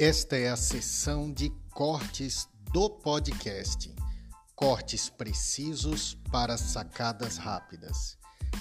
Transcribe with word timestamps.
Esta 0.00 0.36
é 0.36 0.48
a 0.48 0.54
sessão 0.54 1.28
de 1.28 1.50
cortes 1.74 2.48
do 2.72 2.88
podcast. 2.88 3.92
Cortes 4.54 5.10
precisos 5.10 6.14
para 6.30 6.56
sacadas 6.56 7.36
rápidas. 7.36 8.16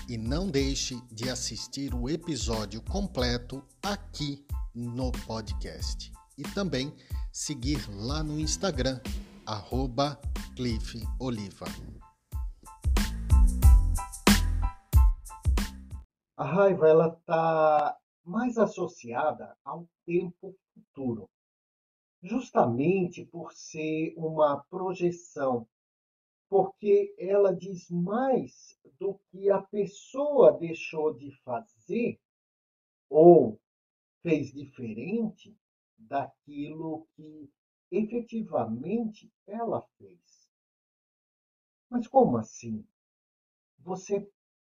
E 0.09 0.17
não 0.17 0.49
deixe 0.49 0.99
de 1.11 1.29
assistir 1.29 1.93
o 1.93 2.09
episódio 2.09 2.81
completo 2.81 3.63
aqui 3.83 4.43
no 4.73 5.11
podcast. 5.27 6.11
E 6.39 6.41
também 6.55 6.91
seguir 7.31 7.87
lá 7.87 8.23
no 8.23 8.39
Instagram, 8.39 8.99
arroba 9.45 10.19
Cliff 10.55 10.99
Oliva. 11.19 11.67
A 16.35 16.43
raiva 16.43 17.15
está 17.15 17.95
mais 18.25 18.57
associada 18.57 19.55
ao 19.63 19.87
tempo 20.03 20.55
futuro, 20.73 21.29
justamente 22.27 23.25
por 23.25 23.53
ser 23.53 24.13
uma 24.17 24.63
projeção, 24.69 25.67
porque 26.49 27.15
ela 27.17 27.55
diz 27.55 27.89
mais 27.89 28.77
do 28.99 29.19
que 29.29 29.49
a 29.49 29.61
pessoa 29.61 30.57
deixou 30.57 31.13
de 31.13 31.31
fazer 31.43 32.19
ou 33.09 33.59
fez 34.21 34.51
diferente 34.51 35.55
daquilo 35.97 37.07
que 37.15 37.49
efetivamente 37.91 39.31
ela 39.45 39.81
fez. 39.97 40.49
Mas 41.89 42.07
como 42.07 42.37
assim? 42.37 42.85
Você 43.79 44.29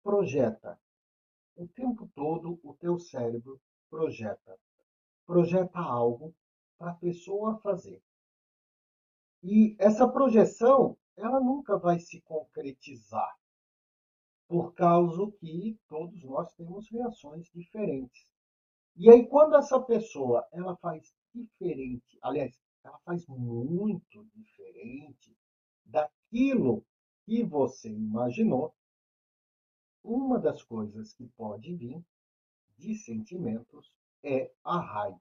projeta 0.03 0.81
o 1.57 1.67
tempo 1.69 2.09
todo 2.15 2.61
o 2.63 2.75
teu 2.75 2.99
cérebro 2.99 3.61
projeta. 3.89 4.59
Projeta 5.27 5.79
algo 5.79 6.35
a 6.81 6.93
pessoa 6.95 7.59
fazer. 7.59 8.03
E 9.43 9.77
essa 9.79 10.09
projeção, 10.09 10.97
ela 11.17 11.41
nunca 11.41 11.79
vai 11.79 11.99
se 11.99 12.21
concretizar, 12.23 13.39
por 14.49 14.75
causa 14.75 15.31
que 15.39 15.79
todos 15.89 16.23
nós 16.25 16.53
temos 16.55 16.91
reações 16.91 17.49
diferentes. 17.55 18.27
E 18.97 19.09
aí 19.09 19.27
quando 19.27 19.57
essa 19.57 19.81
pessoa, 19.81 20.47
ela 20.53 20.77
faz 20.77 21.15
diferente, 21.35 22.19
aliás, 22.23 22.59
ela 22.83 22.99
faz 23.05 23.27
muito 23.27 24.27
diferente 24.35 25.37
daquilo 25.85 26.85
que 27.25 27.45
você 27.45 27.89
imaginou, 27.89 28.75
uma 30.03 30.39
das 30.39 30.63
coisas 30.63 31.13
que 31.13 31.27
pode 31.37 31.75
vir 31.77 32.03
de 32.79 32.95
sentimentos 32.95 33.93
é 34.23 34.51
a 34.65 34.81
raiva. 34.81 35.19